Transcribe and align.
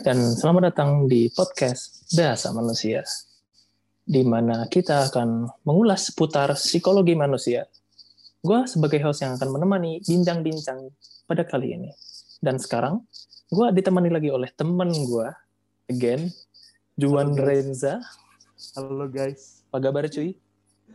dan 0.00 0.16
selamat 0.36 0.72
datang 0.72 1.04
di 1.04 1.28
podcast 1.28 2.08
Bahasa 2.16 2.50
Manusia, 2.50 3.04
di 4.02 4.24
mana 4.24 4.64
kita 4.66 5.08
akan 5.08 5.48
mengulas 5.64 6.08
seputar 6.08 6.56
psikologi 6.56 7.12
manusia. 7.12 7.68
Gue 8.40 8.64
sebagai 8.64 9.04
host 9.04 9.20
yang 9.20 9.36
akan 9.36 9.52
menemani 9.52 10.00
bincang-bincang 10.00 10.88
pada 11.28 11.44
kali 11.44 11.76
ini. 11.76 11.90
Dan 12.40 12.56
sekarang, 12.56 13.04
gue 13.52 13.66
ditemani 13.76 14.08
lagi 14.08 14.32
oleh 14.32 14.48
temen 14.50 14.88
gue, 14.88 15.28
again, 15.92 16.32
Juan 16.96 17.36
Halo. 17.36 17.44
Renza. 17.44 18.00
Halo 18.76 19.06
guys, 19.08 19.64
Apa 19.68 19.78
kabar 19.80 20.04
cuy? 20.08 20.36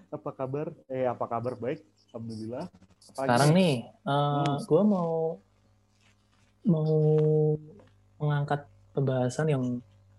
apa 0.06 0.30
kabar? 0.32 0.68
Eh, 0.88 1.04
apa 1.04 1.26
kabar? 1.28 1.54
Baik, 1.60 1.84
alhamdulillah. 2.12 2.72
Apa 3.12 3.20
Sekarang 3.28 3.52
lagi? 3.52 3.59
nih, 3.59 3.76
Hmm. 4.06 4.56
gue 4.64 4.81
mau 4.86 5.12
mau 6.66 6.94
mengangkat 8.17 8.66
pembahasan 8.95 9.52
yang 9.52 9.63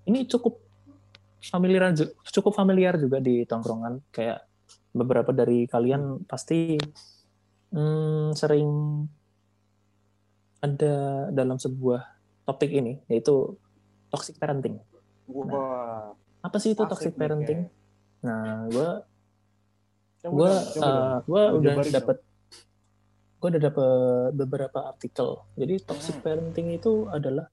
ini 0.05 0.29
cukup 0.29 0.61
familiar 1.41 1.91
cukup 2.29 2.53
familiar 2.53 3.01
juga 3.01 3.19
di 3.19 3.49
tongkrongan. 3.49 4.05
Kayak 4.13 4.45
beberapa 4.93 5.33
dari 5.33 5.65
kalian 5.65 6.29
pasti 6.29 6.77
hmm, 7.73 8.37
sering 8.37 8.69
ada 10.61 11.29
dalam 11.33 11.57
sebuah 11.57 12.01
topik 12.45 12.71
ini, 12.73 13.01
yaitu 13.09 13.57
toxic 14.13 14.37
parenting. 14.37 14.81
Wah, 15.27 16.15
Apa 16.45 16.57
sih 16.63 16.73
itu 16.77 16.83
toxic 16.87 17.17
parenting? 17.19 17.67
kayak. 17.67 18.25
Nah, 18.27 18.67
gue 18.71 18.91
gue 20.27 20.53
dong. 20.75 21.23
gue 21.31 21.43
udah 21.63 21.75
dapet 21.95 22.19
gue 23.37 23.49
udah 23.53 23.63
dapet 23.63 23.89
beberapa 24.35 24.79
artikel 24.91 25.45
jadi 25.55 25.79
toxic 25.87 26.19
Hmm. 26.19 26.25
parenting 26.25 26.75
itu 26.75 27.07
adalah 27.07 27.47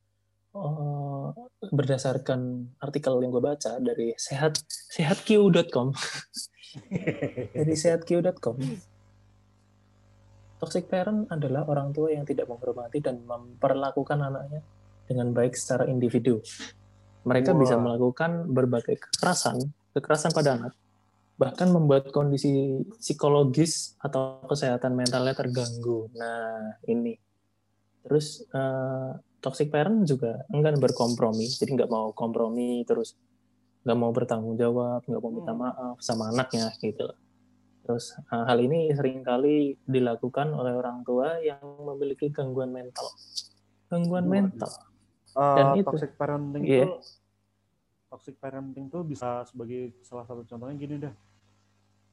eh, 0.58 1.03
berdasarkan 1.70 2.72
artikel 2.82 3.20
yang 3.22 3.32
gue 3.32 3.44
baca 3.44 3.78
dari 3.80 4.14
sehat 4.16 4.62
sehatq.com 4.68 5.94
dari 7.58 7.74
sehatq.com 7.74 8.58
toxic 10.64 10.88
parent 10.88 11.28
adalah 11.30 11.68
orang 11.68 11.92
tua 11.92 12.14
yang 12.16 12.24
tidak 12.24 12.48
menghormati 12.48 13.04
dan 13.04 13.22
memperlakukan 13.24 14.20
anaknya 14.20 14.62
dengan 15.06 15.36
baik 15.36 15.54
secara 15.54 15.90
individu 15.90 16.40
mereka 17.28 17.52
Wah. 17.56 17.60
bisa 17.60 17.76
melakukan 17.76 18.48
berbagai 18.48 19.00
kekerasan 19.00 19.60
kekerasan 19.94 20.32
pada 20.32 20.58
anak 20.58 20.74
bahkan 21.34 21.74
membuat 21.74 22.14
kondisi 22.14 22.78
psikologis 23.02 23.98
atau 23.98 24.46
kesehatan 24.46 24.94
mentalnya 24.94 25.34
terganggu. 25.34 26.08
Nah, 26.14 26.78
ini. 26.86 27.18
Terus 28.06 28.46
eh, 28.54 29.12
toxic 29.44 29.68
parent 29.68 30.08
juga 30.08 30.48
enggan 30.48 30.80
berkompromi, 30.80 31.52
jadi 31.52 31.84
nggak 31.84 31.92
mau 31.92 32.16
kompromi, 32.16 32.88
terus 32.88 33.20
nggak 33.84 33.98
mau 34.00 34.16
bertanggung 34.16 34.56
jawab, 34.56 35.04
nggak 35.04 35.20
mau 35.20 35.32
minta 35.36 35.52
Hmm. 35.52 35.62
maaf 35.68 35.98
sama 36.00 36.32
anaknya 36.32 36.72
gitu. 36.80 37.12
Terus 37.84 38.16
eh, 38.16 38.44
hal 38.48 38.56
ini 38.64 38.88
sering 38.96 39.28
kali 39.28 39.76
dilakukan 39.84 40.56
oleh 40.56 40.72
orang 40.72 41.04
tua 41.04 41.44
yang 41.44 41.60
memiliki 41.84 42.32
gangguan 42.32 42.72
mental. 42.72 43.12
Gangguan 43.92 44.24
Waduh. 44.24 44.32
mental. 44.32 44.72
Eh, 45.36 45.56
dan 45.60 45.66
itu. 45.76 45.86
toxic 45.92 46.16
parenting 46.16 46.64
Iya. 46.64 46.88
itu 46.88 46.92
toxic 48.08 48.36
parenting 48.40 48.88
tuh 48.88 49.04
bisa 49.04 49.44
sebagai 49.44 49.92
salah 50.06 50.24
satu 50.24 50.48
contohnya 50.48 50.76
gini 50.80 50.96
dah. 51.04 51.14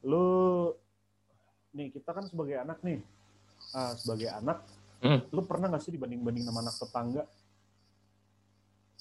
Lu 0.03 0.27
nih 1.71 1.87
kita 1.95 2.11
kan 2.11 2.27
sebagai 2.27 2.59
anak 2.59 2.83
nih. 2.83 2.99
Ah, 3.71 3.95
sebagai 3.95 4.27
anak, 4.27 4.67
Hmm. 5.01 5.19
lu 5.33 5.41
pernah 5.43 5.65
nggak 5.67 5.81
sih 5.81 5.91
dibanding-banding 5.91 6.45
sama 6.45 6.61
anak 6.61 6.77
tetangga? 6.77 7.23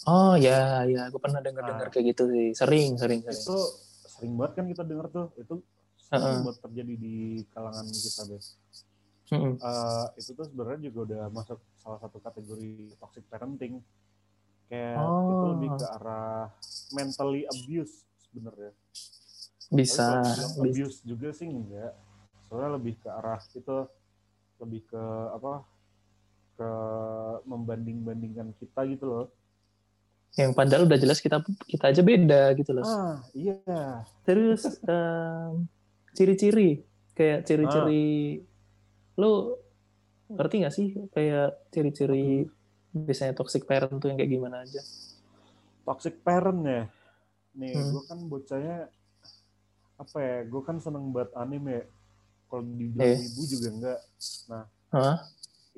Oh 0.08 0.32
ya, 0.32 0.88
ya, 0.88 1.12
gue 1.12 1.20
pernah 1.20 1.44
dengar-dengar 1.44 1.86
Ah. 1.86 1.92
kayak 1.92 2.16
gitu 2.16 2.25
sih. 2.32 2.48
Sering, 2.56 2.97
sering, 2.97 3.20
sering. 3.20 3.36
Itu 3.36 3.56
sering 4.08 4.32
banget 4.32 4.52
kan 4.56 4.64
kita 4.66 4.82
denger 4.82 5.06
tuh. 5.12 5.26
Itu 5.36 5.54
sering 6.00 6.25
Heeh. 6.25 6.41
banget 6.41 6.56
terjadi 6.64 6.94
di 6.97 7.16
kalangan 7.52 7.84
kita 7.84 8.22
deh. 8.26 8.42
Mm-mm. 9.30 9.54
eh, 9.62 10.06
itu 10.19 10.30
tuh 10.34 10.42
sebenarnya 10.42 10.91
juga 10.91 10.98
udah 11.06 11.22
masuk 11.30 11.60
salah 11.78 12.00
satu 12.00 12.19
kategori 12.19 12.96
toxic 12.96 13.28
parenting. 13.28 13.84
Kayak 14.66 14.96
itu 14.96 15.04
Oh. 15.36 15.52
lebih 15.52 15.70
ke 15.76 15.86
arah 16.00 16.48
mentally 16.91 17.44
abuse 17.44 18.08
sebenarnya. 18.25 18.72
Tapi 19.69 19.76
bisa. 19.76 20.25
abuse 20.56 21.04
juga 21.04 21.28
sih 21.30 21.46
enggak. 21.46 21.92
Soalnya 22.48 22.75
lebih 22.75 22.98
ke 22.98 23.06
arah 23.06 23.38
itu 23.38 23.76
lebih 24.58 24.80
ke 24.88 25.02
apa? 25.30 25.62
Ke 26.60 26.71
membanding-bandingkan 27.43 28.53
kita 28.60 28.84
gitu 28.87 29.06
loh. 29.09 29.26
yang 30.37 30.54
padahal 30.54 30.87
udah 30.87 30.94
jelas 30.94 31.19
kita 31.19 31.41
kita 31.66 31.91
aja 31.91 32.06
beda 32.06 32.54
gitu 32.54 32.71
loh. 32.71 32.87
Ah, 32.87 33.19
iya. 33.34 33.59
Terus 34.22 34.62
em, 34.84 35.66
ciri-ciri 36.12 36.87
kayak 37.12 37.43
ciri-ciri 37.43 38.38
lu 39.16 39.59
ngerti 40.31 40.54
nggak 40.62 40.70
sih 40.70 40.94
kayak 41.10 41.66
ciri-ciri 41.75 42.47
biasanya 42.94 43.34
toxic 43.34 43.66
parent 43.66 43.99
tuh 43.99 44.06
yang 44.06 44.22
kayak 44.22 44.31
gimana 44.31 44.62
aja? 44.62 44.78
Toxic 45.82 46.22
parent 46.22 46.62
ya. 46.62 46.82
Nih, 47.59 47.75
Hmm. 47.75 47.91
gue 47.91 48.03
kan 48.06 48.19
bocahnya 48.22 48.78
apa 49.99 50.19
ya? 50.22 50.37
Gue 50.47 50.62
kan 50.62 50.78
seneng 50.78 51.10
banget 51.10 51.34
anime 51.34 51.70
ya. 51.75 51.84
Kalau 52.47 52.62
dibilang 52.62 53.03
Eh. 53.03 53.19
ibu 53.19 53.43
juga 53.44 53.69
enggak. 53.75 53.99
Hah? 54.91 55.16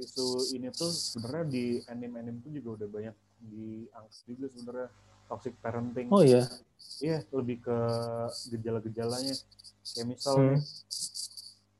Isu 0.01 0.57
ini 0.57 0.73
tuh 0.73 0.89
sebenarnya 0.89 1.47
di 1.53 1.65
anime-anime 1.85 2.41
tuh 2.41 2.53
juga 2.53 2.69
udah 2.81 2.89
banyak 2.89 3.17
diangkat 3.43 4.25
juga 4.25 4.47
sebenarnya 4.49 4.89
toxic 5.29 5.55
parenting. 5.61 6.09
Oh 6.09 6.25
iya. 6.25 6.49
Iya, 7.03 7.25
lebih 7.33 7.63
ke 7.65 7.79
gejala-gejalanya. 8.53 9.35
Kayak 9.93 10.07
misalnya 10.07 10.57
Hmm. 10.57 10.63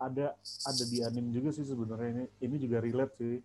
ada 0.03 0.27
ada 0.67 0.85
di 0.91 0.99
anime 1.07 1.31
juga 1.31 1.55
sih 1.55 1.63
sebenarnya 1.63 2.09
ini 2.11 2.25
ini 2.43 2.57
juga 2.59 2.83
relate 2.83 3.15
sih. 3.19 3.39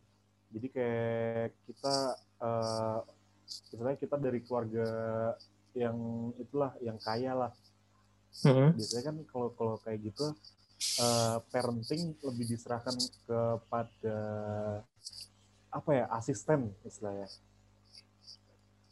Jadi 0.47 0.67
kayak 0.73 1.53
kita 1.69 1.95
eh 2.41 2.99
misalnya 3.71 3.97
kita 3.99 4.15
dari 4.19 4.39
keluarga 4.43 4.87
yang 5.77 5.97
itulah 6.41 6.73
yang 6.81 6.97
kaya 6.97 7.31
lah. 7.37 7.51
Mm-mm. 8.43 8.73
Biasanya 8.77 9.03
kan 9.13 9.15
kalau 9.29 9.49
kalau 9.53 9.75
kayak 9.81 10.13
gitu 10.13 10.33
eh, 10.77 11.37
parenting 11.49 12.13
lebih 12.21 12.45
diserahkan 12.47 12.95
kepada 13.25 14.19
apa 15.67 15.89
ya 15.91 16.05
asisten 16.13 16.71
istilahnya. 16.81 17.27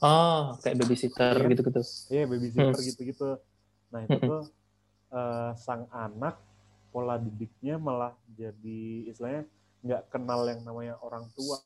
Oh, 0.03 0.59
kayak 0.59 0.75
babysitter 0.78 1.34
Iya. 1.40 1.50
gitu-gitu. 1.50 1.81
Iya 2.12 2.24
babysitter 2.28 2.75
Hmm. 2.75 2.88
gitu-gitu. 2.88 3.29
Nah 3.90 4.00
itu 4.03 4.18
tuh 4.19 4.44
eh, 5.09 5.51
sang 5.56 5.88
anak 5.90 6.35
pola 6.91 7.16
didiknya 7.16 7.75
malah 7.75 8.12
jadi 8.35 8.81
istilahnya 9.07 9.44
nggak 9.81 10.01
kenal 10.09 10.44
yang 10.45 10.62
namanya 10.62 10.95
orang 11.00 11.29
tua. 11.31 11.62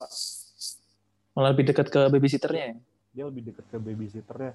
Malah 1.34 1.50
lebih 1.56 1.72
dekat 1.74 1.88
ke 1.88 2.02
babysitternya. 2.08 2.64
ya? 2.66 2.76
Dia 3.10 3.24
lebih 3.26 3.50
dekat 3.50 3.66
ke 3.66 3.78
babysitternya. 3.80 4.54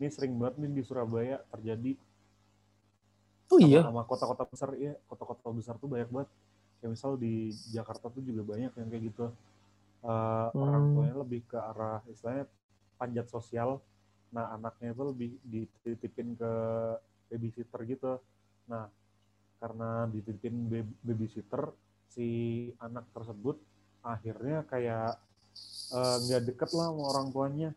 Ini 0.00 0.08
sering 0.10 0.34
banget 0.34 0.58
nih 0.58 0.70
di 0.74 0.82
Surabaya 0.82 1.38
terjadi 1.54 1.94
Oh 3.52 3.60
sama, 3.60 3.68
iya. 3.68 3.80
sama 3.84 4.02
kota-kota 4.08 4.42
besar 4.48 4.70
ya 4.80 4.96
kota-kota 5.04 5.52
besar 5.52 5.74
tuh 5.76 5.88
banyak 5.92 6.08
banget. 6.08 6.30
Kayak 6.80 6.90
misal 6.96 7.10
di 7.20 7.52
Jakarta 7.68 8.08
tuh 8.08 8.24
juga 8.24 8.42
banyak 8.56 8.72
yang 8.72 8.88
kayak 8.88 9.04
gitu. 9.12 9.26
Orang 10.56 10.82
Hmm. 10.88 10.94
tuanya 10.96 11.16
lebih 11.20 11.40
ke 11.46 11.58
arah 11.60 12.00
istilahnya 12.08 12.48
panjat 12.96 13.26
sosial. 13.28 13.78
Nah 14.32 14.56
anaknya 14.56 14.96
itu 14.96 15.02
lebih 15.04 15.30
dititipin 15.44 16.34
ke 16.34 16.52
babysitter 17.28 17.80
gitu. 17.84 18.12
Nah 18.66 18.88
karena 19.60 20.08
dititipin 20.10 20.56
bab- 20.66 20.96
babysitter 21.06 21.70
si 22.10 22.26
anak 22.82 23.04
tersebut 23.14 23.60
akhirnya 24.02 24.66
kayak 24.66 25.20
eh, 25.92 26.16
nggak 26.24 26.42
deket 26.48 26.70
lah 26.72 26.88
sama 26.90 27.02
orang 27.12 27.28
tuanya. 27.30 27.70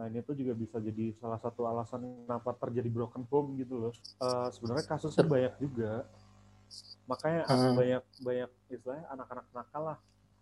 Nah 0.00 0.08
ini 0.08 0.24
tuh 0.24 0.32
juga 0.32 0.56
bisa 0.56 0.80
jadi 0.80 1.12
salah 1.20 1.36
satu 1.36 1.68
alasan 1.68 2.24
kenapa 2.24 2.56
terjadi 2.56 2.88
broken 2.88 3.28
home 3.28 3.60
gitu 3.60 3.76
loh. 3.76 3.92
Eh, 4.16 4.48
Sebenarnya 4.48 4.88
kasusnya 4.88 5.28
banyak 5.28 5.54
juga. 5.60 6.08
Makanya 7.04 7.44
Hmm. 7.44 7.76
banyak 7.76 8.02
banyak 8.24 8.50
istilahnya 8.72 9.04
anak-anak 9.12 9.46
nakal 9.52 9.82
lah 9.92 9.98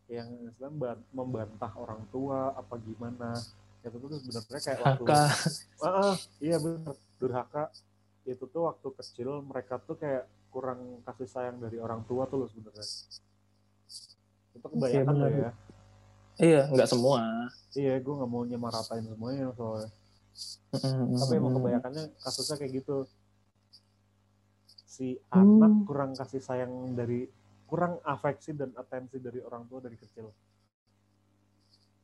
yang 0.06 0.30
istilahnya 0.46 0.78
ban- 0.78 1.06
membantah 1.10 1.74
orang 1.74 2.06
tua 2.14 2.54
apa 2.54 2.78
gimana. 2.78 3.34
Itu 3.82 3.98
tuh 3.98 4.22
sebenarnya 4.22 4.62
kayak 4.62 4.78
waktu 4.78 5.04
ah, 5.82 6.14
iya 6.38 6.56
benar 6.62 6.94
durhaka 7.18 7.74
itu 8.22 8.44
tuh 8.46 8.70
waktu 8.70 8.88
kecil 8.94 9.42
mereka 9.42 9.82
tuh 9.82 9.98
kayak 9.98 10.30
kurang 10.54 11.02
kasih 11.02 11.26
sayang 11.26 11.58
dari 11.58 11.82
orang 11.82 12.06
tua 12.06 12.30
tuh 12.30 12.46
loh 12.46 12.48
sebenarnya 12.50 12.86
itu 14.54 14.66
kebanyakan 14.68 15.14
benar. 15.14 15.22
loh 15.22 15.30
ya 15.32 15.50
Iya, 16.38 16.70
nggak 16.70 16.88
semua. 16.88 17.20
iya 17.76 17.94
gue 18.00 18.14
nggak 18.14 18.30
mau 18.30 18.42
nyamaratain 18.46 19.04
semuanya 19.04 19.52
soalnya 19.54 19.90
tapi 21.18 21.32
emang 21.36 21.52
kebanyakannya 21.58 22.04
kasusnya 22.22 22.56
kayak 22.58 22.72
gitu 22.82 22.96
si 24.88 25.18
Hmm. 25.30 25.60
anak 25.60 25.72
kurang 25.84 26.10
kasih 26.16 26.40
sayang 26.42 26.94
dari 26.96 27.28
kurang 27.68 28.00
afeksi 28.02 28.56
dan 28.56 28.72
atensi 28.74 29.20
dari 29.20 29.38
orang 29.44 29.68
tua 29.68 29.78
dari 29.84 29.94
kecil 29.98 30.30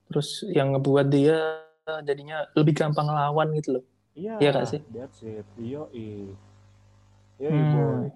Terus 0.04 0.44
yang 0.52 0.76
ngebuat 0.76 1.06
dia 1.10 1.64
jadinya 2.04 2.44
lebih 2.54 2.76
gampang 2.76 3.08
lawan 3.08 3.50
gitu 3.56 3.80
loh. 3.80 3.84
Iya, 4.14 4.38
Iya 4.38 4.50
nggak 4.52 4.68
sih? 4.68 4.80
That's 4.94 5.20
it. 5.26 5.46
Iyo, 5.58 5.90
Iya, 5.90 7.50
Hmm. 7.50 7.72
boy. 7.74 8.06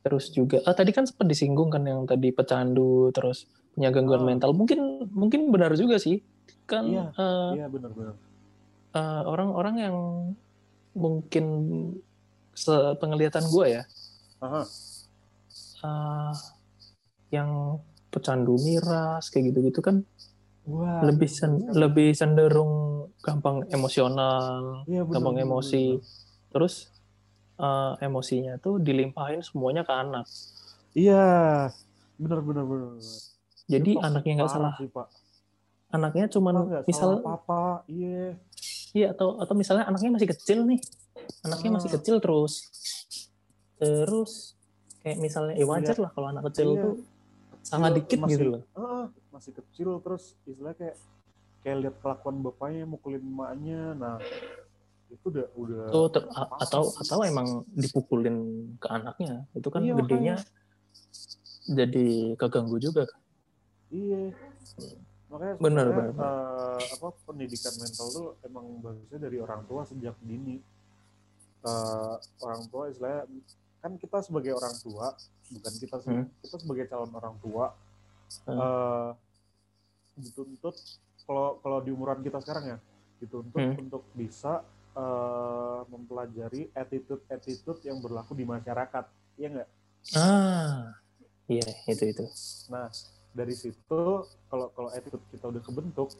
Terus 0.00 0.32
juga, 0.32 0.64
ah, 0.64 0.72
tadi 0.72 0.96
kan 0.96 1.04
sempat 1.04 1.28
disinggung 1.28 1.68
kan 1.68 1.84
yang 1.84 2.08
tadi 2.08 2.32
pecandu, 2.32 3.12
terus 3.12 3.44
punya 3.76 3.92
gangguan 3.92 4.24
Ah. 4.24 4.28
mental. 4.32 4.50
Mungkin 4.56 5.12
mungkin 5.12 5.52
benar 5.52 5.76
juga 5.76 6.00
sih. 6.00 6.24
Kan 6.64 6.88
Iya. 6.88 7.04
eh, 7.12 7.50
Iya, 7.60 7.66
benar-benar. 7.68 8.14
eh, 8.90 9.22
orang-orang 9.24 9.76
yang 9.78 9.96
mungkin 10.92 11.46
sepenglihatan 12.52 13.46
gue 13.46 13.66
ya, 13.70 13.82
Aha. 14.40 14.62
eh, 15.80 16.34
yang 17.30 17.78
pecandu 18.10 18.58
miras 18.58 19.30
kayak 19.30 19.54
gitu-gitu 19.54 19.78
kan 19.78 20.02
Wah, 20.66 21.06
lebih 21.06 21.30
sen- 21.30 21.70
lebih 21.72 22.10
cenderung 22.10 23.06
gampang 23.22 23.64
emosional, 23.70 24.82
Iya, 24.84 25.06
benar, 25.06 25.14
gampang 25.14 25.34
benar, 25.38 25.46
emosi. 25.46 25.84
benar. 25.94 26.04
Terus 26.50 26.74
eh, 27.60 27.92
emosinya 28.02 28.56
tuh 28.56 28.76
dilimpahin 28.76 29.40
semuanya 29.40 29.82
ke 29.82 29.92
anak. 29.92 30.24
Iya, 30.90 31.68
benar-benar 32.16 32.64
benar. 32.64 32.96
Jadi 33.64 33.90
Itu 33.92 34.00
toxic 34.00 34.08
anaknya 34.10 34.32
nggak 34.34 34.50
salah, 34.50 34.72
sih, 34.74 34.88
Pak. 34.88 35.06
anaknya 35.90 36.26
cuman 36.26 36.54
nggak 36.64 36.82
misal 36.84 37.10
apa-apa. 37.18 37.86
Iya. 37.86 38.34
iya 38.90 39.06
atau 39.10 39.38
atau 39.38 39.54
misalnya 39.54 39.86
anaknya 39.86 40.10
masih 40.12 40.28
kecil 40.28 40.58
nih, 40.64 40.80
anaknya 41.42 41.70
masih 41.72 41.88
Ah. 41.88 41.94
kecil 41.94 42.16
terus 42.18 42.52
terus 43.76 44.58
kayak 45.00 45.18
misalnya 45.18 45.54
eh 45.54 45.64
wajar 45.64 45.96
lah 45.96 46.10
kalau 46.10 46.26
anak 46.28 46.42
kecil 46.50 46.68
Iya. 46.70 46.82
tuh 46.82 46.94
sangat 47.60 47.90
Kecil, 47.90 47.98
dikit 48.02 48.18
masih- 48.18 48.32
gitu 48.32 48.44
loh. 48.50 48.62
Heeh, 48.72 49.04
masih 49.30 49.52
kecil 49.54 49.88
terus 50.00 50.22
istilahnya 50.42 50.76
kayak 50.76 50.96
kayak 51.60 51.76
lihat 51.78 51.94
kelakuan 51.98 52.36
bapaknya 52.40 52.84
mukulin 52.84 53.22
emaknya. 53.22 53.94
Nah, 53.94 54.16
itu 55.10 55.26
udah 55.26 55.46
udah 55.58 55.82
Tuh, 55.90 56.06
ter- 56.08 56.30
atau 56.62 56.82
atau 56.94 57.18
emang 57.26 57.66
dipukulin 57.74 58.36
ke 58.78 58.86
anaknya 58.86 59.44
itu 59.52 59.68
kan 59.68 59.82
Iya, 59.82 59.94
gedenya 59.98 60.36
jadi 61.66 62.06
keganggu 62.34 62.78
juga 62.78 63.06
kan. 63.06 63.20
Iya. 63.90 64.30
Makanya 65.30 65.54
benar, 65.62 65.86
eh, 65.90 66.82
apa 66.98 67.08
pendidikan 67.22 67.74
mental 67.78 68.06
tuh 68.10 68.28
emang 68.42 68.82
bagusnya 68.82 69.18
dari 69.22 69.38
orang 69.38 69.62
tua 69.66 69.86
sejak 69.86 70.14
dini. 70.22 70.58
Eh, 71.60 72.14
orang 72.40 72.62
tua 72.66 72.88
istilahnya 72.88 73.28
kan 73.78 73.92
kita 73.94 74.18
sebagai 74.22 74.56
orang 74.56 74.74
tua, 74.80 75.14
bukan 75.50 75.72
kita 75.78 75.96
Hmm. 76.02 76.26
kita 76.42 76.56
sebagai 76.58 76.86
calon 76.86 77.12
orang 77.12 77.36
tua 77.38 77.74
Hmm. 78.46 78.58
eh, 78.58 79.10
dituntut 80.16 80.74
kalau 81.22 81.58
kalau 81.58 81.78
di 81.78 81.90
umuran 81.90 82.22
kita 82.22 82.38
sekarang 82.38 82.64
ya, 82.66 82.78
dituntut 83.18 83.58
Hmm. 83.58 83.82
untuk 83.86 84.02
bisa 84.14 84.62
eh, 85.00 85.80
mempelajari 85.88 86.68
attitude-attitude 86.76 87.80
yang 87.88 87.98
berlaku 88.04 88.36
di 88.36 88.44
masyarakat. 88.44 89.04
Iya 89.40 89.48
nggak? 89.48 89.70
Ah, 90.16 90.92
iya 91.48 91.64
itu 91.88 92.04
itu. 92.12 92.24
Nah, 92.68 92.92
dari 93.32 93.54
situ 93.56 94.00
kalau 94.50 94.66
kalau 94.76 94.90
attitude 94.92 95.24
kita 95.32 95.48
udah 95.48 95.62
kebentuk, 95.64 96.12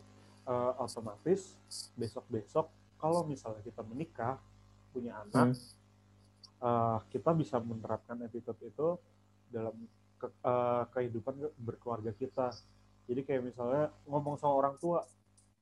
eh, 0.49 0.73
otomatis 0.81 1.61
besok-besok 2.01 2.67
kalau 2.97 3.25
misalnya 3.25 3.61
kita 3.65 3.81
menikah, 3.85 4.37
punya 4.93 5.21
anak, 5.25 5.57
eh, 6.61 6.99
kita 7.13 7.31
bisa 7.37 7.57
menerapkan 7.61 8.17
attitude 8.21 8.61
itu 8.65 8.89
dalam 9.49 9.77
ke- 10.21 10.37
eh, 10.45 10.85
kehidupan 10.93 11.35
ke- 11.41 11.55
berkeluarga 11.57 12.13
kita. 12.13 12.53
Jadi 13.09 13.21
kayak 13.27 13.43
misalnya 13.43 13.85
ngomong 14.07 14.37
sama 14.39 14.55
orang 14.55 14.77
tua, 14.79 15.03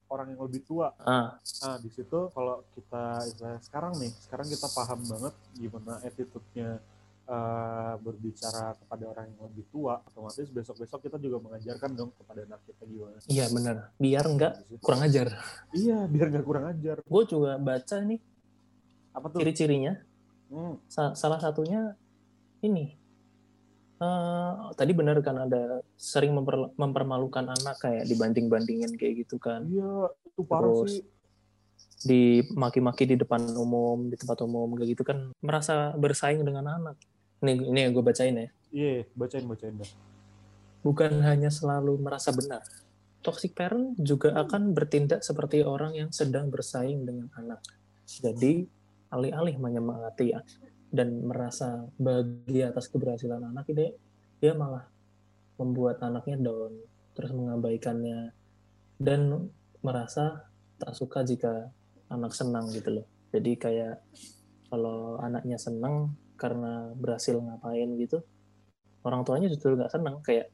orang 0.08 0.32
yang 0.32 0.40
lebih 0.42 0.62
tua. 0.62 0.92
Ah, 0.98 1.36
Nah, 1.36 1.76
di 1.76 1.88
situ 1.88 2.18
kalau 2.28 2.64
kita 2.72 3.02
istilahnya 3.24 3.60
sekarang 3.60 3.92
nih, 3.96 4.12
sekarang 4.18 4.46
kita 4.46 4.66
paham 4.68 5.00
banget 5.04 5.34
gimana 5.54 5.92
attitude-nya 6.00 6.80
eh, 7.28 7.94
berbicara 8.00 8.72
kepada 8.74 9.04
orang 9.06 9.28
yang 9.28 9.52
lebih 9.52 9.68
tua, 9.68 10.00
otomatis 10.00 10.48
besok-besok 10.48 10.96
kita 11.02 11.16
juga 11.18 11.36
mengajarkan 11.38 11.90
dong 11.92 12.10
kepada 12.16 12.40
anak 12.42 12.60
kita 12.64 12.82
gimana. 12.82 13.20
iya 13.28 13.44
benar. 13.52 13.76
Biar 13.94 14.24
situ. 14.24 14.80
kurang 14.80 15.02
ajar. 15.04 15.26
Iya, 15.70 15.98
biar 16.08 16.26
nggak 16.32 16.46
kurang 16.48 16.66
ajar. 16.72 16.96
Gue 17.04 17.22
juga 17.24 17.60
baca 17.60 17.96
nih 18.00 18.20
Apa 19.12 19.26
tuh? 19.28 19.44
ciri-cirinya. 19.44 19.92
Hmm, 20.48 20.80
Sa- 20.88 21.12
salah 21.12 21.36
satunya 21.36 21.92
ini. 22.60 22.96
Eh, 23.98 24.52
tadi 24.78 24.94
benar 24.94 25.18
kan 25.26 25.42
ada 25.42 25.82
sering 25.98 26.30
memper- 26.30 26.70
mempermalukan 26.78 27.42
anak 27.50 27.82
kayak 27.82 28.06
dibanding-bandingin 28.06 28.94
kayak 28.94 29.26
gitu 29.26 29.42
kan. 29.42 29.66
iya, 29.66 30.06
itu 30.22 30.46
parah 30.46 30.70
Terus, 30.70 31.02
sih. 31.02 31.04
dimaki-maki 32.06 33.10
di 33.10 33.18
depan 33.18 33.42
umum, 33.58 34.06
di 34.06 34.14
tempat 34.14 34.38
umum 34.46 34.70
kayak 34.78 34.94
gitu 34.94 35.02
kan 35.02 35.34
merasa 35.42 35.90
bersaing 35.98 36.46
dengan 36.46 36.78
anak. 36.78 36.94
Ini 37.42 37.74
ini 37.74 37.78
yang 37.82 37.90
gue 37.90 38.04
bacain 38.06 38.38
ya. 38.38 38.48
Iya, 38.70 39.02
bacain 39.18 39.50
bacain 39.50 39.74
dah. 39.74 39.90
Bukan 40.86 41.18
hanya 41.26 41.50
selalu 41.50 41.98
merasa 41.98 42.30
benar. 42.30 42.62
Toxic 43.18 43.50
parent 43.50 43.98
juga 43.98 44.30
akan 44.38 44.78
bertindak 44.78 45.26
seperti 45.26 45.66
orang 45.66 45.98
yang 45.98 46.10
sedang 46.14 46.54
bersaing 46.54 47.02
dengan 47.02 47.34
anak. 47.34 47.58
Jadi, 48.06 48.62
alih-alih 49.10 49.58
menyemangati 49.58 50.38
dan 50.88 51.24
merasa 51.24 51.84
bahagia 52.00 52.72
atas 52.72 52.88
keberhasilan 52.88 53.44
anak, 53.44 53.68
dia, 53.72 53.92
dia 54.40 54.52
malah 54.56 54.88
membuat 55.60 56.00
anaknya 56.00 56.40
down, 56.40 56.72
terus 57.12 57.34
mengabaikannya, 57.34 58.32
dan 58.96 59.50
merasa 59.84 60.48
tak 60.78 60.94
suka 60.94 61.26
jika 61.26 61.68
anak 62.08 62.32
senang 62.32 62.70
gitu 62.72 63.02
loh. 63.02 63.06
Jadi 63.34 63.52
kayak 63.60 64.00
kalau 64.72 65.20
anaknya 65.20 65.60
senang 65.60 66.16
karena 66.40 66.94
berhasil 66.96 67.36
ngapain 67.36 67.88
gitu, 68.00 68.24
orang 69.04 69.26
tuanya 69.26 69.52
justru 69.52 69.76
nggak 69.76 69.92
senang. 69.92 70.22
Kayak 70.24 70.48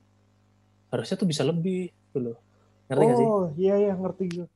harusnya 0.90 1.16
tuh 1.19 1.28
bisa 1.28 1.42
lebih 1.46 1.90
gitu 2.10 2.19
loh. 2.19 2.36
Ngerti 2.90 3.04
nggak 3.04 3.19
sih? 3.19 3.28
Oh, 3.28 3.46
iya 3.54 3.75
iya 3.78 3.92
ngerti 3.94 4.25
gue. 4.31 4.46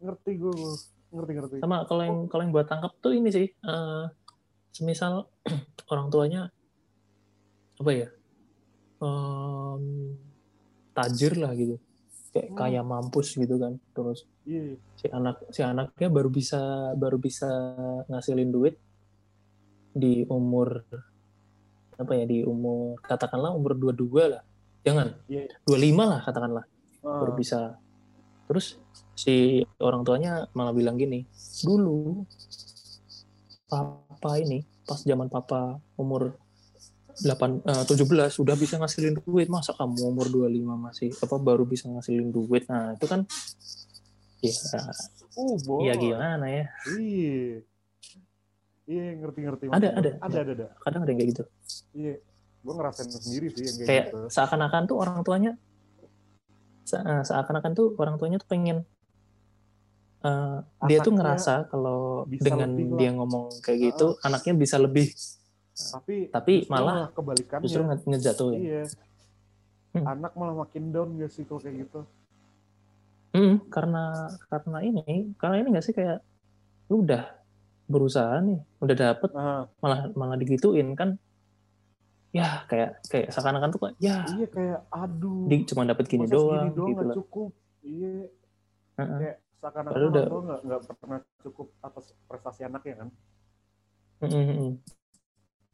Ngerti 0.00 0.30
gue, 0.38 0.52
gue. 0.54 0.74
ngerti 1.08 1.32
ngerti. 1.36 1.56
Sama 1.64 1.84
kalau 1.88 2.02
yang 2.04 2.18
kalau 2.28 2.42
yang 2.44 2.52
buat 2.52 2.68
tangkap 2.68 2.92
tuh 3.00 3.12
ini 3.16 3.28
sih, 3.32 3.48
eh, 3.48 4.04
semisal 4.78 5.26
orang 5.92 6.06
tuanya 6.08 6.40
apa 7.78 7.90
ya, 7.90 8.08
em, 9.02 10.14
tajir 10.94 11.34
lah 11.34 11.54
gitu, 11.54 11.78
kayak 12.30 12.48
Hmm. 12.50 12.58
kaya 12.58 12.80
mampus 12.82 13.34
gitu 13.34 13.58
kan, 13.58 13.78
terus 13.90 14.22
Iya, 14.42 14.78
si 14.96 15.06
anak 15.10 15.36
si 15.52 15.60
anaknya 15.60 16.08
baru 16.08 16.30
bisa 16.30 16.58
baru 16.94 17.18
bisa 17.18 17.46
ngasilin 18.06 18.48
duit 18.48 18.74
di 19.92 20.22
umur 20.24 20.86
apa 21.94 22.12
ya 22.14 22.24
di 22.24 22.46
umur 22.46 22.96
katakanlah 23.02 23.50
umur 23.52 23.74
22 23.74 24.30
lah. 24.30 24.42
Jangan 24.86 25.10
Iya. 25.28 25.50
25 25.66 26.04
lah 26.06 26.20
katakanlah. 26.22 26.64
Ah, 27.02 27.18
baru 27.20 27.32
bisa. 27.34 27.76
Terus 28.48 28.78
si 29.12 29.60
orang 29.78 30.00
tuanya 30.02 30.46
malah 30.54 30.72
bilang 30.72 30.96
gini 30.96 31.26
dulu 31.60 32.24
papa 33.68 34.07
ini 34.38 34.58
pas 34.82 35.00
zaman 35.00 35.28
papa 35.28 35.78
umur 35.94 36.34
8 37.18 37.66
eh, 37.66 37.84
17 37.84 38.06
udah 38.38 38.54
bisa 38.54 38.78
ngasilin 38.78 39.18
duit 39.18 39.46
masa 39.46 39.74
kamu 39.74 40.06
umur 40.06 40.26
25 40.30 40.54
masih 40.78 41.10
apa 41.18 41.34
baru 41.36 41.66
bisa 41.66 41.90
ngasilin 41.90 42.30
duit 42.30 42.66
nah 42.66 42.94
itu 42.94 43.06
kan 43.06 43.26
ya 44.38 44.54
uh, 45.34 45.56
boy. 45.66 45.86
ya 45.86 45.94
gimana 45.94 46.46
ya 46.46 46.64
Iya. 46.94 47.66
Iya, 48.88 49.20
ngerti 49.20 49.38
ngerti. 49.44 49.64
Ada, 49.68 49.88
ada, 50.00 50.10
ada, 50.16 50.36
ada, 50.40 50.52
ada. 50.56 50.66
kadang 50.80 51.00
ada 51.04 51.10
yang 51.12 51.18
kayak 51.20 51.30
gitu 51.36 51.42
Iya, 51.92 52.14
gue 52.64 52.72
ngerasain 52.72 53.10
sendiri 53.10 53.46
sih 53.52 53.64
yang 53.66 53.76
kayak, 53.76 53.88
kayak 53.88 54.04
gitu. 54.08 54.20
seakan-akan 54.32 54.82
tuh 54.88 54.96
orang 54.96 55.16
tuanya 55.20 55.52
se- 56.86 57.02
eh, 57.02 57.22
seakan-akan 57.26 57.72
tuh 57.76 57.92
orang 58.00 58.16
tuanya 58.16 58.38
tuh 58.40 58.48
pengen 58.48 58.86
eh, 60.18 60.58
dia 60.84 60.98
tuh 60.98 61.12
ngerasa 61.12 61.66
kalau 61.66 62.24
dengan 62.26 62.70
dia 62.94 63.10
ngomong 63.12 63.60
kayak 63.60 63.78
gitu 63.92 64.18
anaknya 64.20 64.54
bisa 64.54 64.76
lebih 64.76 65.10
Tapi, 65.78 66.26
tapi 66.28 66.54
malah 66.66 67.14
kebalikannya. 67.14 67.62
justru 67.62 67.82
nge- 67.82 68.02
ngejatuhin 68.04 68.60
Iya. 68.60 68.84
Hmm. 69.88 70.04
Anak 70.04 70.34
malah 70.34 70.54
makin 70.58 70.90
down 70.90 71.16
gak 71.16 71.30
sih 71.30 71.42
kalau 71.42 71.62
kayak 71.62 71.86
gitu? 71.86 72.00
Hmm, 73.30 73.62
karena 73.68 74.04
karena 74.46 74.78
ini 74.82 75.04
karena 75.34 75.54
ini 75.56 75.68
nggak 75.70 75.84
sih 75.84 75.94
kayak 75.94 76.18
lu 76.88 77.04
udah 77.04 77.24
berusaha 77.86 78.40
nih 78.40 78.58
udah 78.80 78.96
dapet 78.96 79.30
Nah, 79.30 79.70
malah 79.78 80.00
malah 80.12 80.36
digituin 80.36 80.92
kan 80.92 81.16
ya 82.28 82.66
kayak 82.66 83.00
kayak 83.06 83.30
seakan-akan 83.30 83.70
tuh 83.70 83.80
kayak 83.80 83.96
ya 83.98 84.28
iya 84.28 84.46
kayak 84.46 84.78
aduh. 84.90 85.46
di 85.46 85.64
cuma 85.64 85.88
dapet 85.88 86.04
gini 86.04 86.26
doang, 86.26 86.68
segini 86.68 86.76
doang 86.76 86.88
gitu 86.90 87.02
gak 87.02 87.16
cukup. 87.16 87.50
Iya, 87.80 88.14
Heeh. 88.98 89.18
kayak 89.22 89.36
seakan-akan 89.58 89.90
Padahal 89.90 90.06
orang 90.06 90.14
udah- 90.14 90.28
tua 90.28 90.40
nggak 90.40 90.60
nggak 90.64 90.80
pernah 90.96 91.18
cukup 91.40 91.66
atas 91.80 92.04
prestasi 92.24 92.60
anaknya 92.62 92.94
kan? 92.96 93.08
Mm-mm. 94.20 94.78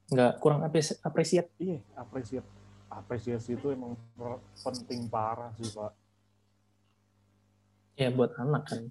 nggak 0.06 0.32
kurang 0.36 0.60
apresi- 0.62 1.00
apresiat 1.00 1.48
Iya, 1.56 1.80
apresiasi 1.94 2.44
apresiasi 2.86 3.50
itu 3.54 3.66
emang 3.68 3.96
penting 4.54 5.08
parah 5.08 5.48
sih 5.54 5.66
pak. 5.66 5.92
ya 7.94 8.10
buat 8.10 8.34
anak 8.34 8.62
kan 8.66 8.82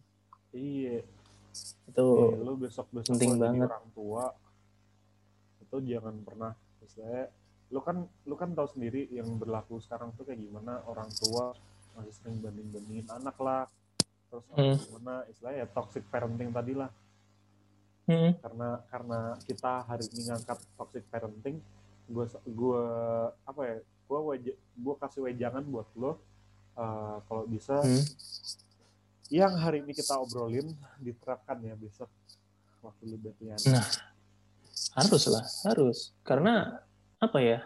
iya 0.52 1.04
itu 1.86 2.06
Nih, 2.08 2.40
lu 2.40 2.54
besok 2.58 2.88
besok 2.90 3.14
penting 3.14 3.36
banget. 3.36 3.68
orang 3.68 3.88
tua 3.92 4.26
itu 5.60 5.76
jangan 5.86 6.16
pernah 6.20 6.52
misalnya 6.80 7.30
lu 7.68 7.80
kan 7.80 7.98
lu 8.24 8.34
kan 8.34 8.50
tahu 8.52 8.68
sendiri 8.70 9.06
yang 9.08 9.38
berlaku 9.38 9.78
sekarang 9.78 10.14
tuh 10.14 10.24
kayak 10.24 10.40
gimana 10.40 10.82
orang 10.84 11.10
tua 11.14 11.54
masih 11.94 12.10
sering 12.12 12.40
banding 12.40 12.68
bandingin 12.70 13.06
anak 13.08 13.38
lah 13.38 13.70
terus 14.34 14.46
Hmm. 14.58 14.74
gimana 14.82 15.22
istilahnya 15.30 15.60
ya 15.62 15.68
toxic 15.70 16.02
parenting 16.10 16.50
tadi 16.50 16.74
lah 16.74 16.90
Hmm, 18.04 18.36
karena 18.36 18.84
karena 18.92 19.20
kita 19.48 19.88
hari 19.88 20.04
ini 20.12 20.28
ngangkat 20.28 20.60
toxic 20.76 21.08
parenting 21.08 21.62
gue 22.12 22.26
gue 22.52 22.86
apa 23.48 23.62
ya 23.64 23.76
gue 23.80 24.20
gue 24.76 24.96
kasih 25.00 25.24
wejangan 25.24 25.64
buat 25.64 25.88
lo 25.96 26.20
eh, 26.76 27.18
kalau 27.30 27.48
bisa 27.48 27.80
hmm. 27.80 28.04
yang 29.32 29.56
hari 29.56 29.88
ini 29.88 29.96
kita 29.96 30.20
obrolin 30.20 30.76
diterapkan 31.00 31.64
ya 31.64 31.80
besok 31.80 32.12
waktu 32.84 33.16
latihan 33.24 33.56
Nah, 33.72 33.88
harus 35.00 35.24
lah, 35.32 35.46
harus. 35.72 36.12
Karena 36.28 36.84
apa 37.24 37.40
ya? 37.40 37.64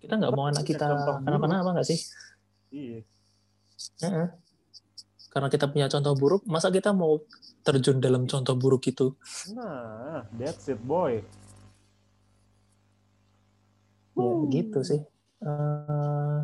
Kita 0.00 0.16
nggak 0.16 0.32
mau 0.32 0.48
anak 0.48 0.64
kita 0.64 0.88
kenapa-napa 1.20 1.76
nggak 1.76 1.88
sih? 1.88 2.00
iya. 2.72 3.04
Karena 5.34 5.50
kita 5.50 5.66
punya 5.66 5.90
contoh 5.90 6.14
buruk, 6.14 6.42
masa 6.46 6.70
kita 6.70 6.94
mau 6.94 7.18
terjun 7.66 7.98
dalam 7.98 8.30
contoh 8.30 8.54
buruk 8.54 8.86
itu? 8.86 9.18
Nah, 9.50 10.22
that's 10.38 10.70
it 10.70 10.78
boy. 10.86 11.18
Ya 14.14 14.30
gitu 14.46 14.78
sih. 14.86 15.00
Eh, 15.42 16.38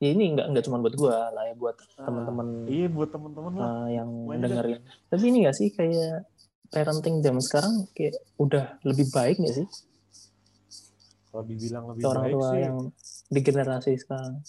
ya 0.00 0.08
ini 0.08 0.32
nggak 0.32 0.46
nggak 0.56 0.64
cuma 0.64 0.80
buat 0.80 0.96
gua 0.96 1.28
lah 1.36 1.44
ya, 1.46 1.54
buat 1.54 1.76
Ah, 2.00 2.08
teman-teman 2.08 2.64
Iya 2.64 2.88
buat 2.88 3.12
teman-teman 3.12 3.52
lah. 3.60 3.68
eh, 3.68 4.00
yang 4.00 4.08
Main 4.24 4.40
dengerin. 4.40 4.80
Tapi 5.12 5.24
ini 5.28 5.36
nggak 5.44 5.56
sih 5.60 5.68
kayak 5.76 6.24
parenting 6.72 7.20
zaman 7.20 7.44
sekarang 7.44 7.74
kayak 7.92 8.16
udah 8.40 8.80
lebih 8.88 9.12
baik 9.12 9.36
nggak 9.36 9.56
sih? 9.62 9.68
Kalau 11.28 11.44
dibilang 11.44 11.84
lebih 11.92 12.02
orang 12.08 12.24
baik 12.24 12.34
tua 12.40 12.48
sih, 12.48 12.60
yang 12.64 12.76
di 13.28 13.40
generasi 13.44 13.92
sekarang. 14.00 14.40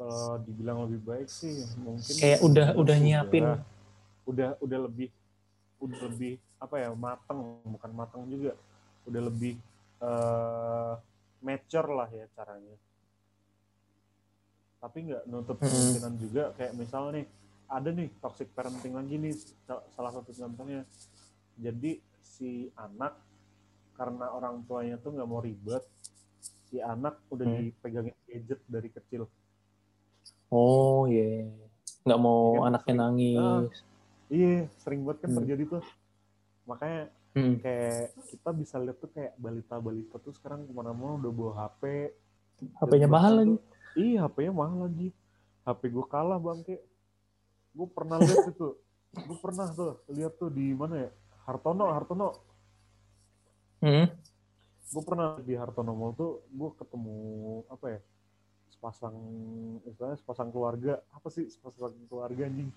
Kalau 0.00 0.40
dibilang 0.40 0.88
lebih 0.88 1.00
baik 1.04 1.28
sih 1.28 1.60
mungkin 1.76 2.14
Kayak 2.16 2.40
udah 2.40 2.66
udah 2.72 2.96
nyiapin. 2.96 3.44
udah 4.24 4.56
udah 4.64 4.78
lebih 4.88 5.12
udah 5.76 5.98
lebih 6.08 6.40
apa 6.56 6.74
ya 6.80 6.88
mateng 6.96 7.60
bukan 7.68 7.90
mateng 7.92 8.24
juga 8.32 8.56
udah 9.04 9.22
lebih 9.28 9.60
eh 10.00 10.92
mature 11.44 11.88
lah 11.92 12.08
ya 12.08 12.24
caranya 12.32 12.76
tapi 14.80 15.04
nggak 15.04 15.28
nutup 15.28 15.60
Mm-mm. 15.60 15.68
kemungkinan 15.68 16.14
juga 16.16 16.42
kayak 16.56 16.72
misal 16.72 17.12
nih 17.12 17.28
ada 17.68 17.88
nih 17.92 18.08
toxic 18.24 18.48
parenting 18.56 18.96
lagi 18.96 19.20
nih 19.20 19.34
sa- 19.68 19.84
salah 19.92 20.12
satu 20.16 20.32
contohnya 20.32 20.88
jadi 21.60 22.00
si 22.24 22.72
anak 22.72 23.20
karena 23.92 24.32
orang 24.32 24.64
tuanya 24.64 24.96
tuh 24.96 25.12
nggak 25.12 25.28
mau 25.28 25.44
ribet 25.44 25.84
si 26.72 26.80
anak 26.80 27.20
udah 27.28 27.44
Hmm. 27.44 27.60
dipegangin 27.68 28.16
gadget 28.24 28.60
dari 28.64 28.88
kecil 28.88 29.28
Oh 30.50 31.06
iya, 31.06 31.46
nggak 32.02 32.20
mau 32.20 32.42
Iya 32.50 32.58
kan, 32.58 32.68
anaknya 32.68 32.84
sering- 32.84 32.98
nangis. 32.98 33.76
iya 34.28 34.54
sering 34.76 35.00
banget 35.02 35.18
kan 35.18 35.28
Hmm. 35.28 35.38
terjadi 35.38 35.62
tuh 35.68 35.82
makanya 36.64 37.02
Hmm. 37.30 37.54
kayak 37.56 37.98
kita 38.26 38.50
bisa 38.52 38.76
lihat 38.76 38.98
tuh 38.98 39.08
kayak 39.08 39.32
balita-balita 39.36 40.16
tuh 40.16 40.32
sekarang 40.32 40.64
ke 40.64 40.72
mana-mana 40.72 41.14
udah 41.16 41.30
bawa 41.30 41.52
HP 41.60 42.10
HP-nya 42.76 43.06
Dan 43.06 43.12
mahal 43.12 43.32
lagi. 43.36 43.54
iya 43.94 44.18
HP-nya 44.22 44.52
mahal 44.52 44.78
lagi 44.84 45.08
HP 45.62 45.80
gue 45.88 46.04
kalah 46.04 46.36
bangke 46.36 46.76
gue 47.70 47.88
pernah 47.88 48.18
lihat 48.18 48.50
itu 48.50 48.68
gue 49.12 49.38
pernah 49.38 49.66
tuh 49.68 50.02
lihat 50.08 50.34
tuh 50.36 50.50
di 50.50 50.70
mana 50.72 51.06
ya 51.06 51.10
Hartono 51.44 51.86
Hartono 51.88 52.28
Hmm. 53.78 54.06
gue 54.84 55.02
pernah 55.02 55.38
di 55.38 55.54
Hartono 55.54 55.92
Mall 55.92 56.12
tuh 56.12 56.42
gue 56.46 56.70
ketemu 56.76 57.16
apa 57.66 57.86
ya 57.88 58.00
sepasang 58.80 59.12
istilahnya 59.84 60.16
sepasang 60.16 60.48
keluarga 60.48 61.04
apa 61.12 61.28
sih 61.28 61.44
sepasang 61.46 61.92
keluarga 62.08 62.48
anjing 62.48 62.72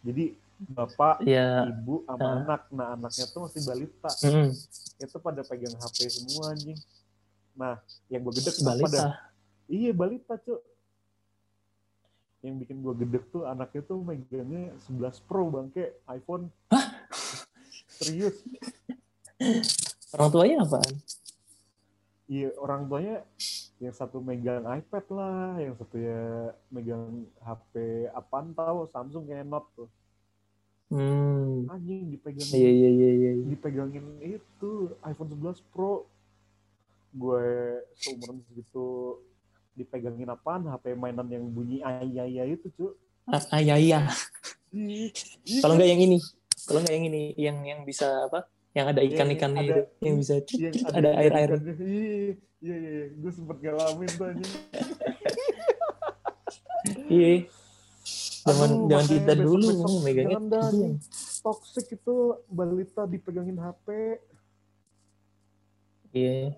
jadi 0.00 0.32
bapak 0.72 1.20
Ya. 1.20 1.68
ibu 1.68 2.00
sama 2.02 2.24
Ah. 2.24 2.32
anak 2.40 2.62
nah 2.72 2.88
anaknya 2.96 3.28
tuh 3.28 3.44
masih 3.44 3.60
balita 3.62 4.10
Hmm. 4.24 4.48
itu 4.96 5.16
pada 5.20 5.44
pegang 5.44 5.74
HP 5.74 5.96
semua 6.08 6.48
anjing. 6.48 6.80
Nah, 7.52 7.76
yang 8.08 8.24
gue 8.24 8.32
dah? 8.34 8.54
Balita. 8.64 9.04
Iya 9.66 9.90
balita 9.92 10.34
cuk. 10.34 10.58
Yang 12.40 12.54
bikin 12.60 12.76
gue 12.80 12.94
gedek 12.98 13.24
tuh 13.30 13.44
anaknya 13.44 13.82
tuh 13.84 14.00
megangnya 14.00 14.72
11 14.82 15.20
Pro 15.20 15.48
bangke 15.48 16.00
iPhone. 16.08 16.48
Serius. 17.94 18.34
Orang 20.10 20.30
tuanya 20.30 20.56
apaan? 20.62 20.94
Iya 22.26 22.48
orang 22.56 22.86
tuanya 22.86 23.22
yang 23.82 23.94
satu 23.94 24.22
megang 24.22 24.62
iPad 24.62 25.04
lah, 25.10 25.58
yang 25.58 25.74
satu 25.74 25.96
ya 25.98 26.54
megang 26.70 27.26
HP 27.42 27.72
apaan 28.14 28.54
tahu 28.54 28.86
Samsung 28.90 29.26
kayak 29.26 29.46
Note 29.46 29.68
tuh. 29.74 29.90
Hmm. 30.94 31.66
Anjing 31.66 32.12
dipegang 32.12 32.44
Iya 32.54 32.70
iya 32.70 32.90
iya 32.92 33.10
iya. 33.10 33.30
iya. 33.40 33.44
dipegangin 33.50 34.04
itu 34.20 34.94
iPhone 35.02 35.32
11 35.32 35.58
Pro 35.74 36.06
gue 37.14 37.46
seumuran 37.94 38.42
segitu 38.50 39.18
dipegangin 39.74 40.30
apaan 40.30 40.66
HP 40.66 40.94
mainan 40.98 41.26
yang 41.30 41.46
bunyi 41.46 41.82
ayah 41.82 42.46
itu 42.46 42.70
cu 42.74 42.94
Ah, 43.24 43.40
ih, 45.48 45.64
Kalau 45.64 45.80
nggak 45.80 45.88
yang 45.88 46.02
ini, 46.04 46.20
kalau 46.68 46.84
nggak 46.84 46.92
yang 46.92 47.06
ini, 47.08 47.22
yang 47.40 47.56
yang 47.64 47.80
bisa 47.88 48.28
apa? 48.28 48.44
Yang 48.74 48.86
ada 48.90 49.00
Yang- 49.00 49.12
ikan-ikannya 49.14 49.60
ada- 49.60 49.70
itu, 49.70 49.80
yang 50.02 50.14
bisa 50.18 50.34
cik, 50.40 50.58
yang 50.60 50.74
ada 50.92 51.10
air-air. 51.16 51.50
iya 51.78 52.34
iya 52.60 52.76
iya. 52.76 53.04
Gue 53.14 53.30
sempet 53.30 53.56
ngalamin 53.60 54.10
tuh 54.10 54.26
anjing. 54.26 54.54
Iya. 57.06 57.30
Zaman 58.44 58.70
makanya 58.84 59.08
kita 59.08 59.32
dulu 59.34 59.66
megangnya 60.04 60.36
jangan 60.36 61.00
toxic 61.40 61.86
itu 61.90 62.14
balita 62.46 63.02
dipegangin 63.04 63.56
HP 63.56 63.86
Iya. 66.12 66.52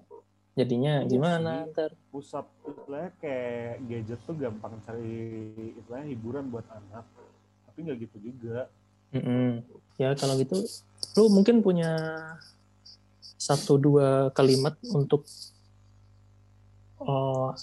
Jadinya 0.53 1.05
Iya 1.05 1.07
gimana 1.07 1.53
ntar? 1.69 1.93
pusat 2.09 2.49
istilahnya 2.65 3.13
kayak 3.19 3.77
gadget 3.87 4.21
tuh 4.25 4.35
gampang 4.35 4.73
cari 4.83 5.21
istilahnya 5.77 6.09
hiburan 6.11 6.49
buat 6.49 6.65
anak. 6.67 7.05
Tapi 7.67 7.79
nggak 7.83 7.99
gitu 8.03 8.17
juga. 8.25 8.73
Mm-mm. 9.13 9.63
Ya 9.97 10.13
kalau 10.13 10.35
gitu, 10.37 10.65
lu 11.17 11.33
mungkin 11.33 11.65
punya 11.65 11.97
satu 13.37 13.81
dua 13.81 14.29
kalimat 14.37 14.77
untuk 14.93 15.25
oh, 17.01 17.57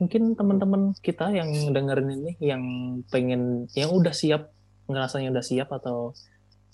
mungkin 0.00 0.32
teman-teman 0.32 0.96
kita 1.04 1.28
yang 1.28 1.52
dengerin 1.76 2.10
ini 2.16 2.32
yang 2.40 2.62
pengen 3.12 3.68
yang 3.76 3.92
udah 3.92 4.16
siap 4.16 4.48
ngerasanya 4.88 5.28
udah 5.28 5.44
siap 5.44 5.68
atau 5.68 6.16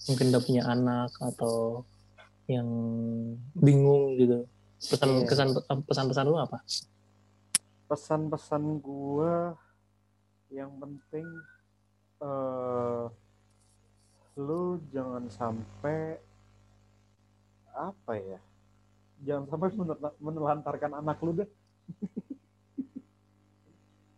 mungkin 0.06 0.30
udah 0.30 0.42
punya 0.46 0.62
anak 0.62 1.10
atau 1.18 1.82
yang 2.46 2.68
bingung 3.58 4.14
gitu 4.14 4.46
pesan 4.78 5.24
Iya. 5.24 5.26
kesan 5.26 5.48
pesan-pesan 5.88 6.26
lu 6.30 6.38
apa? 6.38 6.62
pesan-pesan 7.90 8.62
gua 8.78 9.58
yang 10.50 10.70
penting 10.78 11.26
eh 12.22 13.25
lu 14.36 14.62
jangan 14.86 15.24
sampai 15.26 16.20
apa 17.68 18.12
ya 18.14 18.40
jangan 19.18 19.44
sampai 19.46 19.68
menel- 19.74 20.16
menelantarkan 20.18 20.92
anak 20.94 21.16
lu 21.18 21.32
deh 21.34 21.48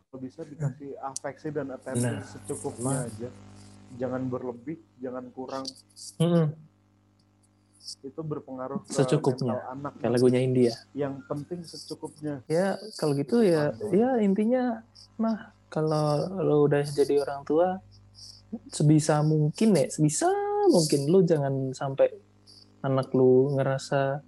kalau 0.05 0.19
bisa 0.19 0.43
dikasih 0.43 0.99
afeksi 1.01 1.49
dan 1.49 1.71
attention 1.71 2.15
Nah. 2.15 2.25
secukupnya 2.25 2.95
aja 3.05 3.29
jangan 3.95 4.23
berlebih 4.27 4.79
jangan 4.97 5.25
kurang 5.31 5.65
Mm-mm. 6.19 6.51
itu 8.01 8.21
berpengaruh 8.21 8.85
ke 8.85 8.93
Secukupnya. 8.93 9.65
anak 9.67 9.97
Kayak 9.97 10.13
lagunya 10.13 10.41
India. 10.41 10.73
yang 10.93 11.23
penting 11.25 11.63
secukupnya 11.63 12.43
Ya 12.45 12.75
kalau 12.95 13.15
gitu 13.15 13.41
ya 13.41 13.71
ya 13.89 14.19
intinya 14.19 14.83
mah 15.15 15.51
kalau 15.69 16.21
lo 16.37 16.57
udah 16.65 16.83
jadi 16.83 17.23
orang 17.23 17.45
tua 17.45 17.81
sebisa 18.73 19.21
mungkin 19.25 19.77
ya 19.77 19.87
sebisa 19.89 20.29
mungkin. 20.69 21.09
Lu 21.09 21.25
jangan 21.25 21.73
sampai 21.73 22.09
anak 22.85 23.11
lu 23.13 23.57
ngerasa 23.59 24.23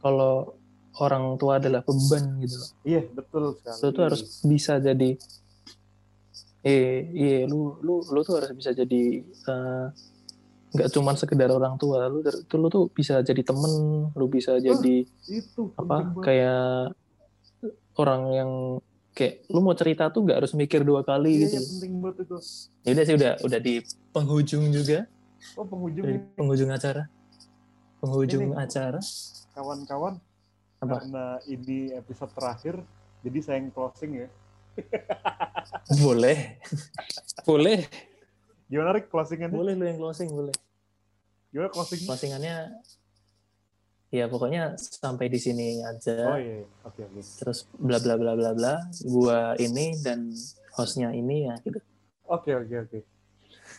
kalau 0.00 0.58
orang 0.98 1.38
tua 1.38 1.62
adalah 1.62 1.82
beban 1.86 2.42
gitu 2.42 2.56
loh. 2.58 2.70
iya 2.82 3.02
betul 3.06 3.54
sekali. 3.58 3.78
Lu 3.82 3.88
tuh 3.94 4.02
harus 4.08 4.22
bisa 4.42 4.72
jadi 4.82 5.10
eh 6.66 7.06
iya 7.14 7.46
lu 7.46 7.78
lu 7.86 8.02
lu 8.02 8.20
tuh 8.26 8.42
harus 8.42 8.50
bisa 8.50 8.74
jadi 8.74 9.22
eh, 9.22 9.86
nggak 10.74 10.88
cuman 10.90 11.14
sekedar 11.14 11.50
orang 11.54 11.78
tua. 11.78 12.10
Lu 12.10 12.22
tuh 12.24 12.58
lu 12.58 12.66
tuh 12.66 12.84
bisa 12.90 13.22
jadi 13.22 13.42
temen 13.46 13.72
lu 14.10 14.26
bisa 14.26 14.58
jadi 14.58 15.06
itu 15.30 15.62
apa 15.78 16.18
kayak 16.22 16.94
orang 17.98 18.22
yang 18.34 18.50
kayak 19.18 19.34
lu 19.48 19.58
mau 19.58 19.74
cerita 19.74 20.06
tuh 20.06 20.22
nggak 20.22 20.38
harus 20.38 20.54
mikir 20.54 20.80
dua 20.80 21.02
kali 21.02 21.34
Iya, 21.34 21.40
gitu 21.42 21.56
iya, 21.56 21.62
penting 21.68 21.92
banget 21.98 22.16
itu. 22.22 22.36
ya 22.80 22.90
udah 22.92 23.04
sih 23.04 23.14
udah 23.14 23.32
udah 23.42 23.58
di 23.58 23.74
penghujung 24.08 24.64
juga 24.70 24.98
Oh, 25.54 25.62
penghujung 25.62 26.04
di 26.04 26.16
penghujung 26.32 26.66
acara 26.68 27.10
penghujung 27.98 28.42
Ini. 28.44 28.54
acara 28.56 28.98
kawan-kawan. 29.52 30.14
apa 30.78 31.02
Karena 31.02 31.24
ini 31.44 31.90
episode 31.92 32.30
terakhir, 32.30 32.78
jadi 33.20 33.38
saya 33.40 33.56
yang 33.58 33.70
closing 33.70 34.14
ya. 34.16 34.28
boleh 36.04 36.54
boleh 37.42 37.82
Gimana 38.66 38.92
Rick 38.92 39.08
closingannya? 39.08 39.50
boleh 39.52 39.72
lu 39.74 39.84
yang 39.84 39.98
closing 39.98 40.28
boleh 40.28 40.54
Gimana 41.48 41.66
closing? 41.68 42.04
closingannya 42.04 42.78
ya 44.08 44.24
pokoknya 44.28 44.76
sampai 44.78 45.28
di 45.28 45.36
sini 45.36 45.84
Oh 45.84 45.92
aja 45.92 46.40
iya, 46.40 46.64
iya. 46.64 46.66
oke 46.84 47.00
oke. 47.04 47.20
terus 47.40 47.68
bla 47.76 48.00
bla 48.00 48.16
bla 48.16 48.32
bla 48.32 48.50
bla 48.56 48.74
gua 49.04 49.52
ini 49.60 49.96
dan 50.00 50.32
hostnya 50.76 51.12
ini 51.12 51.48
ya 51.48 51.56
gitu 51.60 51.80
Oke 52.28 52.52
oke 52.52 52.76
oke. 52.84 52.98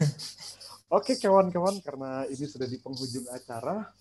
Oke 0.90 1.14
kawan-kawan, 1.22 1.86
karena 1.86 2.26
ini 2.34 2.50
sudah 2.50 2.66
di 2.66 2.82
penghujung 2.82 3.30
acara, 3.30 3.94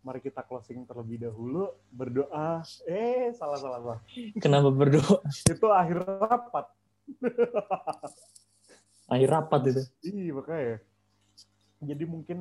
mari 0.00 0.24
kita 0.24 0.40
closing 0.40 0.88
terlebih 0.88 1.28
dahulu. 1.28 1.68
Berdoa. 1.92 2.64
Eh, 2.88 3.28
salah 3.36 3.60
salah 3.60 3.76
salah. 3.84 4.00
kenapa 4.40 4.72
berdoa 4.72 5.20
Itu 5.44 5.68
akhir 5.68 6.00
rapat. 6.00 6.64
akhir 9.12 9.28
rapat 9.28 9.60
itu 9.68 9.82
Iya 10.08 10.32
makanya. 10.32 10.76
Jadi 11.84 12.04
mungkin 12.08 12.38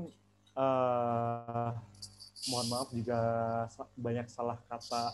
eh 0.55 1.71
mohon 2.47 2.67
maaf 2.71 2.89
jika 2.91 3.19
banyak 3.95 4.27
salah 4.31 4.57
kata 4.67 5.11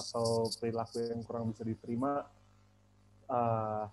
atau 0.00 0.48
perilaku 0.58 1.00
yang 1.02 1.20
kurang 1.24 1.52
bisa 1.52 1.62
diterima. 1.66 2.24
Eh 3.30 3.84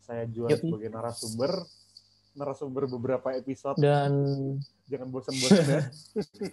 saya 0.00 0.26
jual 0.26 0.50
Yoi. 0.50 0.58
sebagai 0.58 0.90
narasumber, 0.90 1.52
narasumber 2.34 2.84
beberapa 2.90 3.30
episode. 3.30 3.78
dan 3.78 4.10
Jangan 4.90 5.06
bosan-bosan 5.14 5.66
ya. 5.70 5.82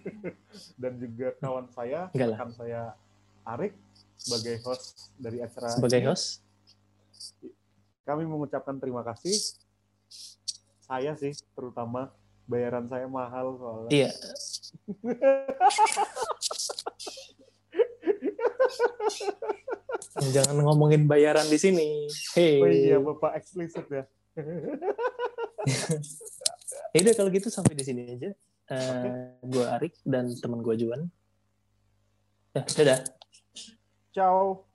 Dan 0.82 1.02
juga 1.02 1.34
kawan 1.42 1.74
saya, 1.74 2.06
Enggak 2.14 2.28
lah. 2.30 2.38
rekan 2.38 2.52
saya 2.54 2.82
Arik 3.50 3.74
sebagai 4.14 4.62
host 4.62 5.10
dari 5.18 5.42
acara 5.42 5.74
sebagai 5.74 6.06
ini. 6.06 6.10
host 6.14 6.46
kami 8.06 8.30
mengucapkan 8.30 8.78
terima 8.78 9.02
kasih. 9.02 9.34
Saya 10.86 11.18
sih 11.18 11.34
terutama 11.58 12.14
bayaran 12.48 12.88
saya 12.88 13.12
mahal 13.12 13.60
soalnya. 13.60 13.92
iya 13.92 14.12
jangan 20.34 20.58
ngomongin 20.64 21.08
bayaran 21.08 21.46
di 21.48 21.58
sini 21.60 22.08
hei 22.36 22.60
Oh 22.64 22.68
iya, 22.70 22.98
Bapak 23.00 23.36
eksplisit 23.40 23.88
ya. 23.92 24.04
Ya 26.96 27.04
udah 27.04 27.14
kalau 27.20 27.28
gitu 27.34 27.52
sampai 27.52 27.76
di 27.76 27.84
sini 27.84 28.16
aja. 28.16 28.32
Eh, 28.72 29.36
Gue 29.44 29.66
Arik 29.68 29.94
dan 30.08 30.32
teman 30.40 30.64
gue 30.64 30.76
Juan. 30.80 31.12
Ya, 32.56 32.64
dadah. 32.64 33.00
Ciao. 34.16 34.67